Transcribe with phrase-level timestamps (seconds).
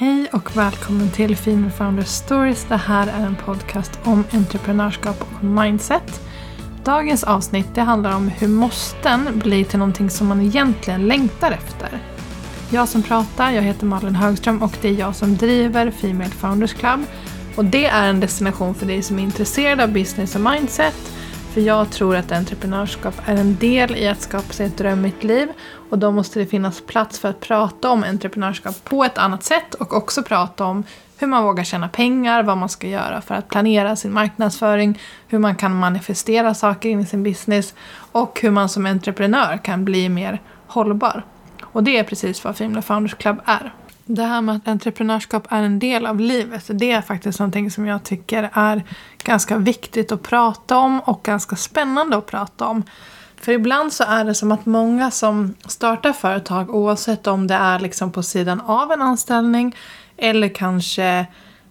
[0.00, 2.64] Hej och välkommen till Female Founders Stories.
[2.68, 6.20] Det här är en podcast om entreprenörskap och mindset.
[6.84, 12.02] Dagens avsnitt det handlar om hur måsten blir till någonting som man egentligen längtar efter.
[12.70, 16.74] Jag som pratar, jag heter Malin Högström och det är jag som driver Female Founders
[16.74, 17.00] Club.
[17.56, 21.12] Och det är en destination för dig som är intresserad av business och mindset.
[21.58, 25.48] För jag tror att entreprenörskap är en del i att skapa sig ett drömmigt liv
[25.90, 29.74] och då måste det finnas plats för att prata om entreprenörskap på ett annat sätt
[29.74, 30.84] och också prata om
[31.16, 35.38] hur man vågar tjäna pengar, vad man ska göra för att planera sin marknadsföring, hur
[35.38, 37.74] man kan manifestera saker in i sin business
[38.12, 41.24] och hur man som entreprenör kan bli mer hållbar.
[41.62, 43.74] Och det är precis vad Female Founders Club är.
[44.04, 47.86] Det här med att entreprenörskap är en del av livet, det är faktiskt någonting som
[47.86, 48.82] jag tycker är
[49.28, 52.82] ganska viktigt att prata om och ganska spännande att prata om.
[53.36, 57.78] För ibland så är det som att många som startar företag, oavsett om det är
[57.78, 59.76] liksom på sidan av en anställning
[60.16, 61.26] eller kanske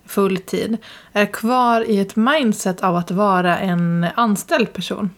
[0.05, 0.77] fulltid,
[1.13, 5.09] är kvar i ett mindset av att vara en anställd person.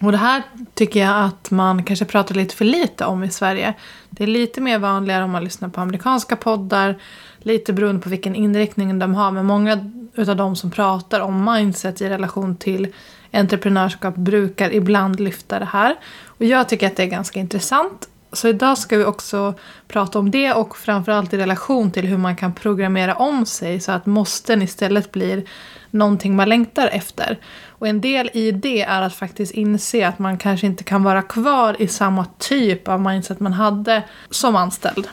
[0.00, 0.42] Och det här
[0.74, 3.74] tycker jag att man kanske pratar lite för lite om i Sverige.
[4.10, 6.98] Det är lite mer vanligare om man lyssnar på amerikanska poddar,
[7.38, 9.30] lite beroende på vilken inriktning de har.
[9.30, 12.88] Men många utav de som pratar om mindset i relation till
[13.32, 15.96] entreprenörskap brukar ibland lyfta det här.
[16.26, 18.08] Och jag tycker att det är ganska intressant.
[18.32, 19.54] Så idag ska vi också
[19.88, 23.92] prata om det och framförallt i relation till hur man kan programmera om sig så
[23.92, 25.44] att måsten istället blir
[25.90, 27.38] någonting man längtar efter.
[27.68, 31.22] Och en del i det är att faktiskt inse att man kanske inte kan vara
[31.22, 35.08] kvar i samma typ av mindset man hade som anställd.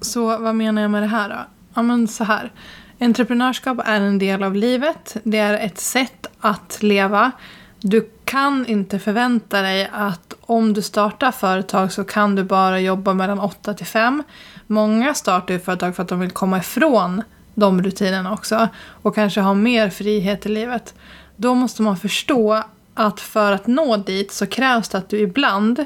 [0.00, 1.36] Så vad menar jag med det här då?
[1.74, 2.52] Ja men så här.
[2.98, 5.16] Entreprenörskap är en del av livet.
[5.22, 7.32] Det är ett sätt att leva.
[7.80, 13.14] Du kan inte förvänta dig att om du startar företag så kan du bara jobba
[13.14, 14.22] mellan 8 till 5.
[14.66, 17.22] Många startar ju företag för att de vill komma ifrån
[17.54, 18.68] de rutinerna också
[19.02, 20.94] och kanske ha mer frihet i livet.
[21.36, 22.62] Då måste man förstå
[22.94, 25.84] att för att nå dit så krävs det att du ibland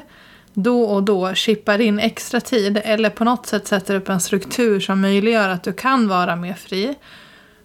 [0.53, 4.79] då och då chippar in extra tid eller på något sätt sätter upp en struktur
[4.79, 6.95] som möjliggör att du kan vara mer fri.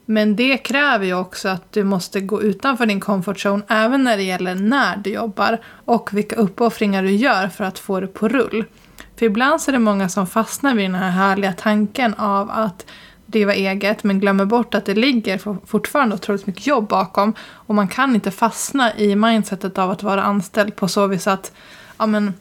[0.07, 4.17] Men det kräver ju också att du måste gå utanför din comfort zone även när
[4.17, 8.29] det gäller när du jobbar och vilka uppoffringar du gör för att få det på
[8.29, 8.65] rull.
[9.17, 12.87] För ibland så är det många som fastnar vid den här härliga tanken av att
[13.27, 17.89] driva eget men glömmer bort att det ligger fortfarande otroligt mycket jobb bakom och man
[17.89, 21.53] kan inte fastna i mindsetet av att vara anställd på så vis att
[21.99, 22.35] ja, men,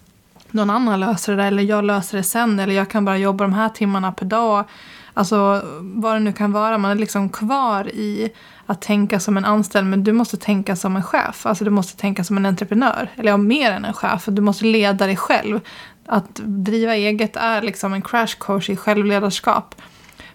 [0.55, 3.43] någon annan löser det där, eller jag löser det sen eller jag kan bara jobba
[3.43, 4.65] de här timmarna per dag.
[5.13, 6.77] Alltså vad det nu kan vara.
[6.77, 8.29] Man är liksom kvar i
[8.65, 11.45] att tänka som en anställd men du måste tänka som en chef.
[11.45, 13.09] Alltså du måste tänka som en entreprenör.
[13.15, 14.25] Eller ja, mer än en chef.
[14.25, 15.59] Du måste leda dig själv.
[16.05, 19.75] Att driva eget är liksom en crash course i självledarskap.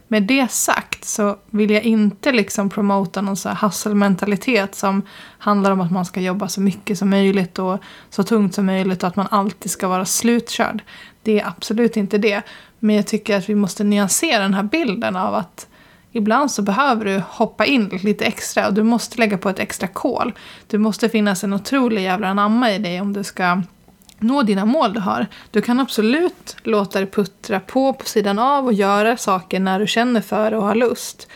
[0.09, 5.03] Med det sagt så vill jag inte liksom promota någon så här hasselmentalitet som
[5.39, 7.79] handlar om att man ska jobba så mycket som möjligt och
[8.11, 10.83] så tungt som möjligt och att man alltid ska vara slutkörd.
[11.23, 12.43] Det är absolut inte det.
[12.79, 15.67] Men jag tycker att vi måste nyansera den här bilden av att
[16.13, 19.89] ibland så behöver du hoppa in lite extra och du måste lägga på ett extra
[19.89, 20.33] kol.
[20.67, 23.63] Det måste finnas en otrolig jävla anamma i dig om du ska
[24.23, 25.27] nå dina mål du har.
[25.51, 29.87] Du kan absolut låta det puttra på på sidan av och göra saker när du
[29.87, 31.29] känner för och har lust.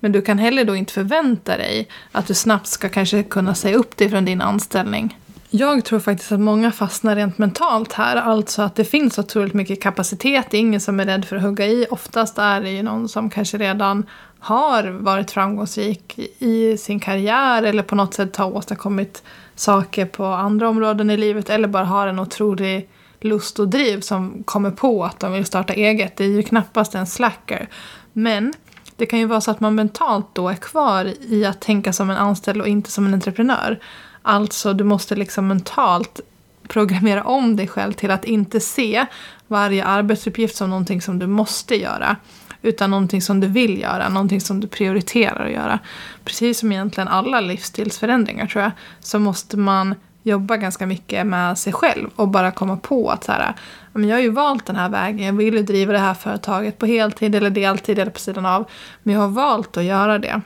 [0.00, 3.76] Men du kan heller då inte förvänta dig att du snabbt ska kanske kunna säga
[3.76, 5.18] upp dig från din anställning.
[5.54, 8.16] Jag tror faktiskt att många fastnar rent mentalt här.
[8.16, 10.46] Alltså att det finns otroligt mycket kapacitet.
[10.50, 11.86] Det är ingen som är rädd för att hugga i.
[11.90, 14.06] Oftast är det ju någon som kanske redan
[14.42, 19.22] har varit framgångsrik i sin karriär eller på något sätt har åstadkommit
[19.54, 22.88] saker på andra områden i livet eller bara har en otrolig
[23.20, 26.16] lust och driv som kommer på att de vill starta eget.
[26.16, 27.68] Det är ju knappast en slacker.
[28.12, 28.52] Men
[28.96, 32.10] det kan ju vara så att man mentalt då är kvar i att tänka som
[32.10, 33.78] en anställd och inte som en entreprenör.
[34.22, 36.20] Alltså, du måste liksom mentalt
[36.68, 39.06] programmera om dig själv till att inte se
[39.46, 42.16] varje arbetsuppgift som någonting som du måste göra.
[42.62, 45.78] Utan någonting som du vill göra, någonting som du prioriterar att göra.
[46.24, 51.72] Precis som egentligen alla livsstilsförändringar tror jag, så måste man jobba ganska mycket med sig
[51.72, 53.54] själv och bara komma på att så här,
[53.92, 56.86] jag har ju valt den här vägen, jag vill ju driva det här företaget på
[56.86, 58.70] heltid eller deltid eller på sidan av.
[59.02, 60.40] Men jag har valt att göra det.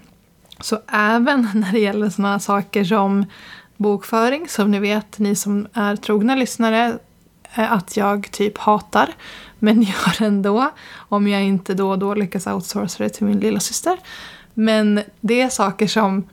[0.60, 3.24] Så även när det gäller sådana saker som
[3.76, 6.98] bokföring, som ni vet, ni som är trogna lyssnare,
[7.54, 9.08] eh, att jag typ hatar
[9.66, 10.70] men gör ändå.
[10.94, 13.98] Om jag inte då och då lyckas outsourca det till min lilla syster.
[14.54, 16.28] Men det är saker som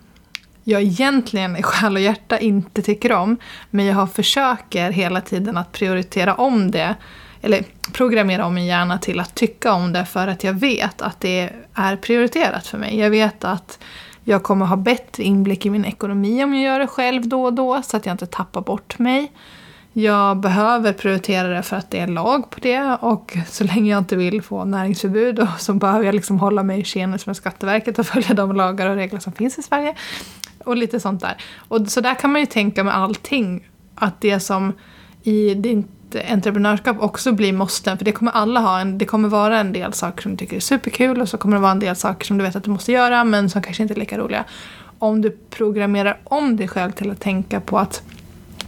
[0.63, 3.37] jag egentligen i själ och hjärta inte tycker om.
[3.69, 6.95] Men jag försöker hela tiden att prioritera om det
[7.41, 7.63] eller
[7.93, 11.49] programmera om min hjärna till att tycka om det för att jag vet att det
[11.73, 12.99] är prioriterat för mig.
[12.99, 13.79] Jag vet att
[14.23, 17.53] jag kommer ha bättre inblick i min ekonomi om jag gör det själv då och
[17.53, 19.31] då så att jag inte tappar bort mig.
[19.95, 23.97] Jag behöver prioritera det för att det är lag på det och så länge jag
[23.97, 28.05] inte vill få näringsförbud så behöver jag liksom hålla mig i tjenis med Skatteverket och
[28.05, 29.95] följa de lagar och regler som finns i Sverige.
[30.63, 31.37] Och lite sånt där.
[31.67, 33.67] Och så där kan man ju tänka med allting.
[33.95, 34.73] Att det som
[35.23, 37.97] i ditt entreprenörskap också blir måsten.
[37.97, 38.79] För det kommer alla ha.
[38.79, 41.55] En, det kommer vara en del saker som du tycker är superkul och så kommer
[41.55, 43.83] det vara en del saker som du vet att du måste göra men som kanske
[43.83, 44.45] inte är lika roliga.
[44.99, 48.03] Om du programmerar om dig själv till att tänka på att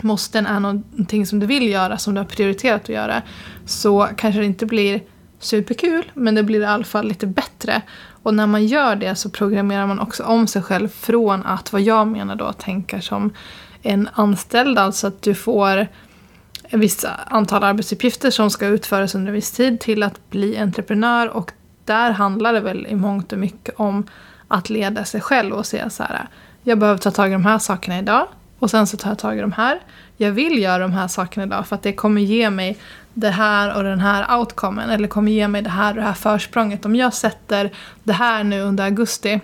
[0.03, 3.21] måsten är någonting som du vill göra, som du har prioriterat att göra,
[3.65, 5.01] så kanske det inte blir
[5.39, 7.81] superkul, men det blir i alla fall lite bättre.
[8.23, 11.81] Och när man gör det så programmerar man också om sig själv från att, vad
[11.81, 13.33] jag menar då, tänka som
[13.81, 19.33] en anställd, alltså att du får ett visst antal arbetsuppgifter som ska utföras under en
[19.33, 21.51] viss tid till att bli entreprenör och
[21.85, 24.03] där handlar det väl i mångt och mycket om
[24.47, 26.27] att leda sig själv och säga så här,
[26.63, 28.27] jag behöver ta tag i de här sakerna idag
[28.65, 29.79] och sen så tar jag tag i de här.
[30.17, 32.77] Jag vill göra de här sakerna idag för att det kommer ge mig
[33.13, 34.89] det här och den här outcomen.
[34.89, 36.85] Eller kommer ge mig det här och det här försprånget.
[36.85, 37.71] Om jag sätter
[38.03, 39.39] det här nu under augusti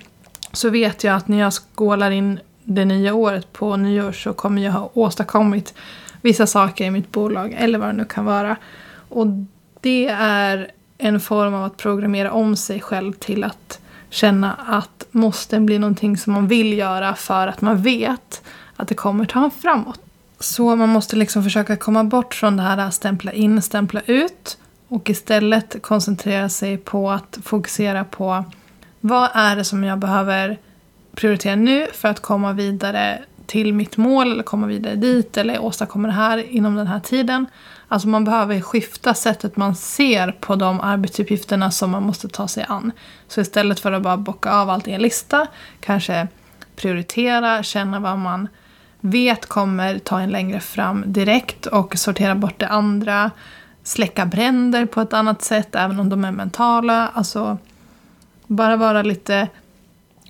[0.52, 4.62] så vet jag att när jag skålar in det nya året på nyår så kommer
[4.62, 5.74] jag ha åstadkommit
[6.22, 8.56] vissa saker i mitt bolag eller vad det nu kan vara.
[9.10, 9.28] Och
[9.82, 13.80] det är en form av att programmera om sig själv till att
[14.10, 18.42] känna att måste bli någonting som man vill göra för att man vet
[18.76, 20.02] att det kommer ta en framåt.
[20.40, 24.58] Så man måste liksom försöka komma bort från det här att stämpla in, stämpla ut
[24.88, 28.46] och istället koncentrera sig på att fokusera på
[29.00, 30.58] vad är det som jag behöver
[31.16, 36.08] prioritera nu för att komma vidare till mitt mål eller komma vidare dit eller åstadkomma
[36.08, 37.46] det här inom den här tiden.
[37.88, 42.66] Alltså man behöver skifta sättet man ser på de arbetsuppgifterna som man måste ta sig
[42.68, 42.92] an.
[43.28, 45.48] Så istället för att bara bocka av allt i en lista,
[45.80, 46.28] kanske
[46.76, 48.48] prioritera, känna vad man
[49.02, 53.32] vet kommer ta en längre fram direkt och sortera bort det andra.
[53.84, 57.08] Släcka bränder på ett annat sätt, även om de är mentala.
[57.14, 57.58] Alltså,
[58.48, 59.48] bara vara lite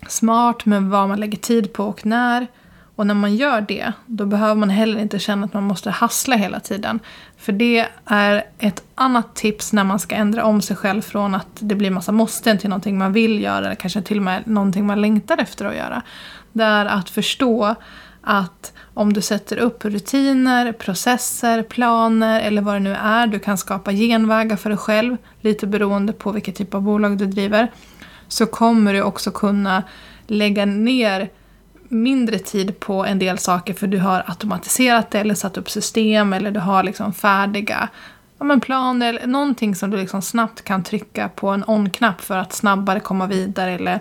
[0.08, 2.48] smart med vad man lägger tid på och när.
[2.96, 6.36] Och när man gör det, då behöver man heller inte känna att man måste hassla
[6.36, 7.00] hela tiden.
[7.38, 11.48] För det är ett annat tips när man ska ändra om sig själv från att
[11.60, 14.86] det blir massa måsten till någonting man vill göra, eller kanske till och med någonting
[14.86, 16.02] man längtar efter att göra.
[16.52, 17.76] Det är att förstå
[18.22, 23.58] att om du sätter upp rutiner, processer, planer eller vad det nu är, du kan
[23.58, 27.72] skapa genvägar för dig själv, lite beroende på vilket typ av bolag du driver,
[28.28, 29.84] så kommer du också kunna
[30.28, 31.30] lägga ner
[31.88, 36.34] mindre tid på en del saker för du har automatiserat det eller satt upp system
[36.34, 37.90] eller du har liksom färdiga
[38.38, 42.38] ja, men planer eller någonting som du liksom snabbt kan trycka på en on-knapp för
[42.38, 44.00] att snabbare komma vidare eller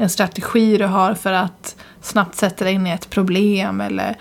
[0.00, 4.16] en strategi du har för att snabbt sätta dig in i ett problem eller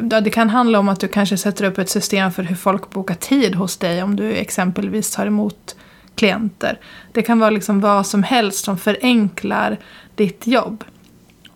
[0.00, 3.14] det kan handla om att du kanske sätter upp ett system för hur folk bokar
[3.14, 5.76] tid hos dig om du exempelvis tar emot
[6.14, 6.80] klienter.
[7.12, 9.76] Det kan vara liksom vad som helst som förenklar
[10.14, 10.84] ditt jobb.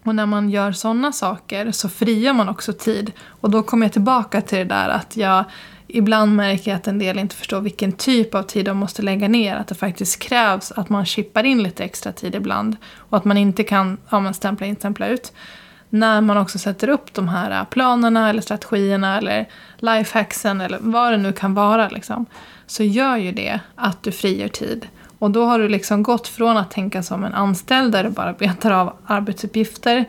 [0.05, 3.12] Och när man gör sådana saker så frigör man också tid.
[3.41, 5.44] Och då kommer jag tillbaka till det där att jag
[5.88, 9.56] ibland märker att en del inte förstår vilken typ av tid de måste lägga ner.
[9.56, 12.76] Att det faktiskt krävs att man chippar in lite extra tid ibland.
[12.97, 15.32] Och att man inte kan ja, stämpla in, stämpla ut.
[15.89, 21.17] När man också sätter upp de här planerna eller strategierna eller lifehacksen eller vad det
[21.17, 21.89] nu kan vara.
[21.89, 22.27] Liksom,
[22.67, 24.86] så gör ju det att du frigör tid.
[25.20, 28.32] Och då har du liksom gått från att tänka som en anställd där du bara
[28.32, 30.05] betar av arbetsuppgifter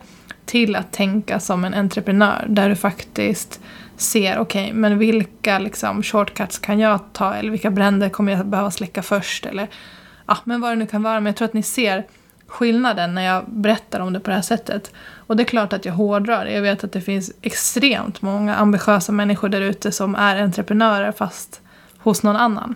[0.46, 3.60] till att tänka som en entreprenör där du faktiskt
[3.98, 8.46] ser, okej, okay, men vilka liksom, shortcuts kan jag ta eller vilka bränder kommer jag
[8.46, 9.68] behöva släcka först eller
[10.28, 11.20] ja, men vad det nu kan vara.
[11.20, 12.06] Men jag tror att ni ser
[12.48, 14.92] skillnaden när jag berättar om det på det här sättet.
[15.16, 16.46] Och det är klart att jag hårdrar.
[16.46, 21.62] Jag vet att det finns extremt många ambitiösa människor där ute som är entreprenörer fast
[21.98, 22.76] hos någon annan.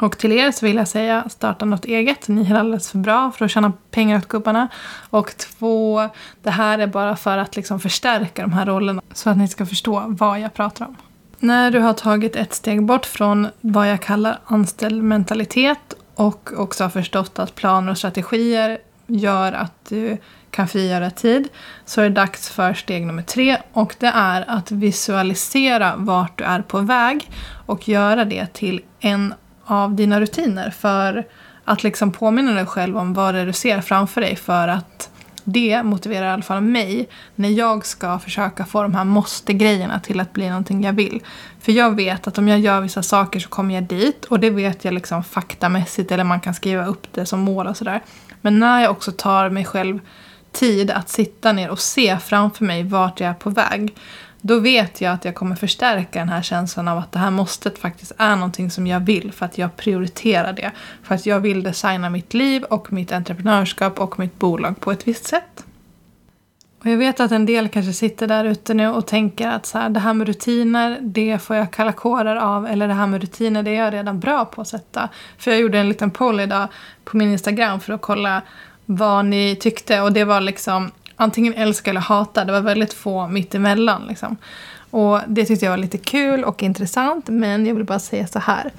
[0.00, 2.28] Och till er så vill jag säga, starta något eget.
[2.28, 4.68] Ni är alldeles för bra för att tjäna pengar åt gubbarna.
[5.10, 6.08] Och två,
[6.42, 9.02] det här är bara för att liksom förstärka de här rollerna.
[9.12, 10.96] Så att ni ska förstå vad jag pratar om.
[11.38, 16.84] När du har tagit ett steg bort från vad jag kallar anställd mentalitet och också
[16.84, 20.18] har förstått att planer och strategier gör att du
[20.50, 21.48] kan frigöra tid
[21.84, 26.44] så är det dags för steg nummer tre och det är att visualisera vart du
[26.44, 27.30] är på väg
[27.66, 29.34] och göra det till en
[29.64, 31.26] av dina rutiner för
[31.64, 35.10] att liksom påminna dig själv om vad det är du ser framför dig för att
[35.44, 40.20] det motiverar i alla fall mig när jag ska försöka få de här måste-grejerna till
[40.20, 41.20] att bli någonting jag vill.
[41.60, 44.50] För jag vet att om jag gör vissa saker så kommer jag dit och det
[44.50, 48.00] vet jag liksom faktamässigt eller man kan skriva upp det som mål och sådär.
[48.40, 50.00] Men när jag också tar mig själv
[50.52, 53.94] tid att sitta ner och se framför mig vart jag är på väg
[54.46, 57.78] då vet jag att jag kommer förstärka den här känslan av att det här måstet
[57.78, 60.70] faktiskt är någonting som jag vill för att jag prioriterar det.
[61.02, 65.08] För att jag vill designa mitt liv och mitt entreprenörskap och mitt bolag på ett
[65.08, 65.64] visst sätt.
[66.80, 69.78] Och jag vet att en del kanske sitter där ute nu och tänker att så
[69.78, 72.66] här, det här med rutiner, det får jag kalla kårar av.
[72.66, 75.08] Eller det här med rutiner, det är jag redan bra på att sätta.
[75.38, 76.68] För jag gjorde en liten poll idag
[77.04, 78.42] på min Instagram för att kolla
[78.86, 80.00] vad ni tyckte.
[80.00, 82.44] Och det var liksom antingen älska eller hata.
[82.44, 84.06] Det var väldigt få mittemellan.
[84.08, 84.36] Liksom.
[84.90, 87.28] Och det tyckte jag var lite kul och intressant.
[87.28, 88.70] Men jag vill bara säga så här.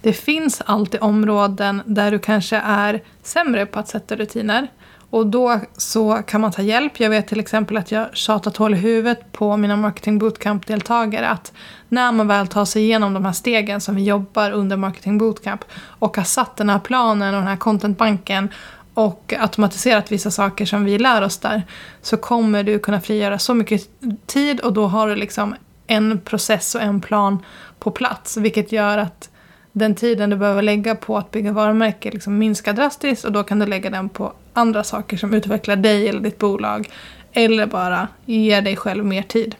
[0.00, 4.68] Det finns alltid områden där du kanske är sämre på att sätta rutiner.
[5.10, 7.00] Och då så kan man ta hjälp.
[7.00, 11.52] Jag vet till exempel att jag tjatat hål i huvudet på mina marketing bootcamp-deltagare att
[11.88, 15.64] när man väl tar sig igenom de här stegen som vi jobbar under marketing bootcamp
[15.74, 18.48] och har satt den här planen och den här contentbanken
[18.94, 21.62] och automatiserat vissa saker som vi lär oss där
[22.02, 23.88] så kommer du kunna frigöra så mycket
[24.26, 25.54] tid och då har du liksom
[25.86, 27.38] en process och en plan
[27.78, 28.36] på plats.
[28.36, 29.30] Vilket gör att
[29.72, 33.58] den tiden du behöver lägga på att bygga varumärke liksom minskar drastiskt och då kan
[33.58, 36.90] du lägga den på andra saker som utvecklar dig eller ditt bolag.
[37.32, 39.54] Eller bara ger dig själv mer tid.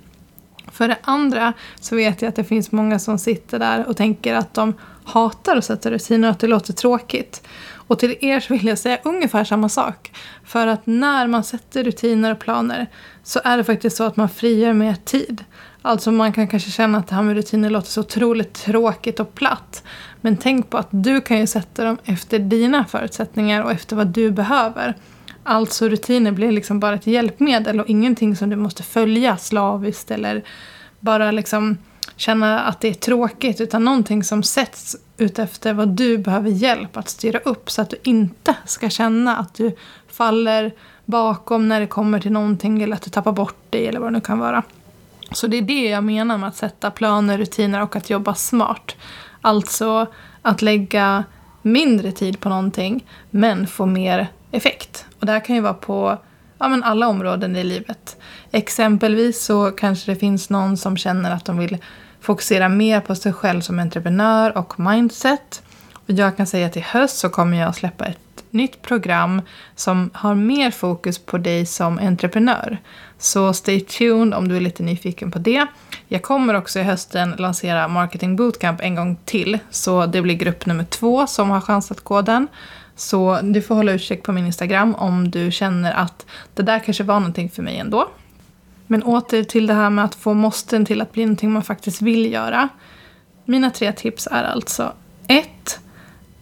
[0.73, 4.35] För det andra så vet jag att det finns många som sitter där och tänker
[4.35, 4.75] att de
[5.05, 7.43] hatar att sätta rutiner och att det låter tråkigt.
[7.87, 10.12] Och till er så vill jag säga ungefär samma sak.
[10.45, 12.87] För att när man sätter rutiner och planer
[13.23, 15.45] så är det faktiskt så att man frigör mer tid.
[15.83, 19.35] Alltså man kan kanske känna att det här med rutiner låter så otroligt tråkigt och
[19.35, 19.83] platt.
[20.21, 24.07] Men tänk på att du kan ju sätta dem efter dina förutsättningar och efter vad
[24.07, 24.95] du behöver.
[25.43, 30.45] Alltså rutiner blir liksom bara ett hjälpmedel och ingenting som du måste följa slaviskt eller
[31.00, 31.79] bara liksom
[32.17, 37.09] känna att det är tråkigt utan någonting som sätts utefter vad du behöver hjälp att
[37.09, 39.76] styra upp så att du inte ska känna att du
[40.09, 40.73] faller
[41.04, 44.12] bakom när det kommer till någonting eller att du tappar bort dig eller vad det
[44.12, 44.62] nu kan vara.
[45.33, 48.97] Så det är det jag menar med att sätta planer, rutiner och att jobba smart.
[49.40, 50.06] Alltså
[50.42, 51.25] att lägga
[51.62, 55.06] mindre tid på någonting men få mer effekt.
[55.21, 56.18] Och det här kan ju vara på
[56.59, 58.16] ja, men alla områden i livet.
[58.50, 61.78] Exempelvis så kanske det finns någon som känner att de vill
[62.25, 65.62] fokusera mer på sig själv som entreprenör och mindset.
[65.95, 69.43] Och jag kan säga att i höst så kommer jag att släppa ett nytt program
[69.76, 72.78] som har mer fokus på dig som entreprenör.
[73.19, 75.66] Så stay tuned om du är lite nyfiken på det.
[76.09, 79.59] Jag kommer också i hösten lansera Marketing Bootcamp en gång till.
[79.71, 82.49] Så det blir grupp nummer två som har chansat koden.
[82.97, 87.04] Så du får hålla utkik på min Instagram om du känner att det där kanske
[87.04, 88.09] var någonting för mig ändå.
[88.87, 92.03] Men åter till det här med att få måsten till att bli någonting man faktiskt
[92.03, 92.69] vill göra.
[93.45, 94.93] Mina tre tips är alltså
[95.26, 95.81] 1.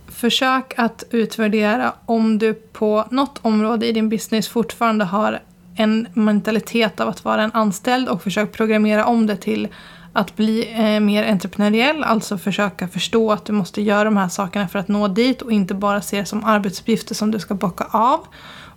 [0.08, 5.40] Försök att utvärdera om du på något område i din business fortfarande har
[5.76, 9.68] en mentalitet av att vara en anställd och försök programmera om det till
[10.12, 14.68] att bli eh, mer entreprenöriell, alltså försöka förstå att du måste göra de här sakerna
[14.68, 17.84] för att nå dit och inte bara se det som arbetsuppgifter som du ska bocka
[17.90, 18.26] av.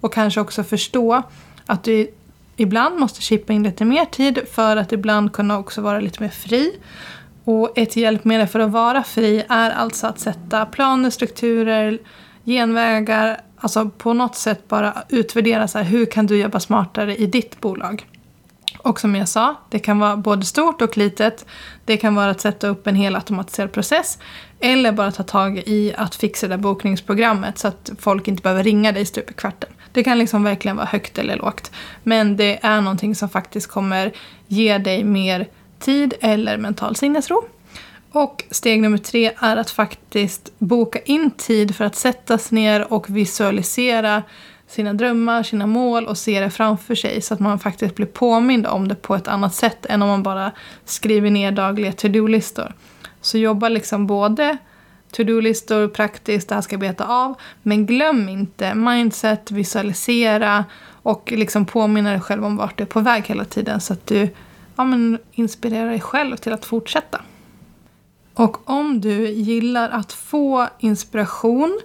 [0.01, 1.23] Och kanske också förstå
[1.65, 2.07] att du
[2.55, 6.29] ibland måste chippa in lite mer tid för att ibland kunna också vara lite mer
[6.29, 6.71] fri.
[7.43, 11.99] Och ett hjälpmedel för att vara fri är alltså att sätta planer, strukturer,
[12.45, 17.25] genvägar, alltså på något sätt bara utvärdera så här, hur kan du jobba smartare i
[17.25, 18.07] ditt bolag.
[18.77, 21.45] Och som jag sa, det kan vara både stort och litet.
[21.85, 24.19] Det kan vara att sätta upp en hel automatiserad process
[24.59, 28.63] eller bara ta tag i att fixa det där bokningsprogrammet så att folk inte behöver
[28.63, 29.69] ringa dig stup i kvarten.
[29.95, 31.71] Det kan liksom verkligen vara högt eller lågt.
[32.03, 34.11] Men det är någonting som faktiskt kommer
[34.47, 35.47] ge dig mer
[35.79, 37.43] tid eller mental sinnesro.
[38.11, 42.93] Och steg nummer tre är att faktiskt boka in tid för att sätta sig ner
[42.93, 44.23] och visualisera
[44.67, 48.67] sina drömmar, sina mål och se det framför sig så att man faktiskt blir påmind
[48.67, 50.51] om det på ett annat sätt än om man bara
[50.85, 52.73] skriver ner dagliga to-do-listor.
[53.21, 54.57] Så jobba liksom både
[55.15, 57.35] to-do-listor, praktiskt, det här ska jag beta av.
[57.63, 60.65] Men glöm inte mindset, visualisera
[61.03, 64.07] och liksom påminna dig själv om vart du är på väg hela tiden så att
[64.07, 64.29] du
[64.75, 67.21] ja, men inspirerar dig själv till att fortsätta.
[68.33, 71.79] Och om du gillar att få inspiration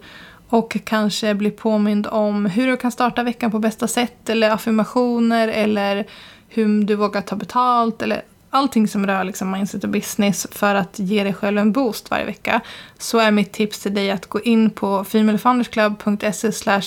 [0.49, 5.49] och kanske bli påmind om hur du kan starta veckan på bästa sätt eller affirmationer
[5.49, 6.07] eller
[6.49, 10.99] hur du vågar ta betalt eller allting som rör liksom mindset och business för att
[10.99, 12.61] ge dig själv en boost varje vecka
[12.99, 16.81] så är mitt tips till dig att gå in på femalefoundersclub.se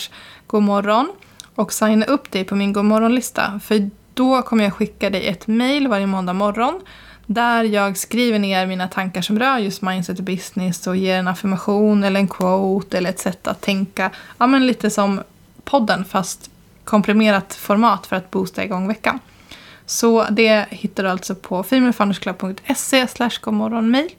[0.47, 1.11] godmorgon
[1.55, 3.59] och signa upp dig på min godmorgonlista.
[3.63, 6.81] För då kommer jag skicka dig ett mail varje måndag morgon
[7.25, 11.27] där jag skriver ner mina tankar som rör just mindset och business och ger en
[11.27, 14.11] affirmation eller en quote eller ett sätt att tänka.
[14.37, 15.21] Ja, men lite som
[15.63, 16.49] podden fast
[16.83, 19.19] komprimerat format för att boosta igång veckan.
[19.93, 23.07] Så det hittar du alltså på femalefoundersclub.se
[23.41, 24.09] godmorgonmail.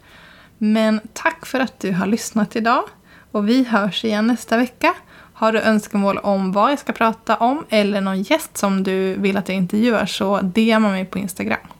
[0.59, 2.83] Men tack för att du har lyssnat idag
[3.31, 4.95] och vi hörs igen nästa vecka.
[5.35, 9.37] Har du önskemål om vad jag ska prata om eller någon gäst som du vill
[9.37, 11.67] att jag intervjuar så DMa mig på Instagram.